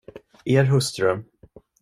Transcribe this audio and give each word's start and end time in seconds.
Er 0.53 0.65
hustru... 0.71 1.13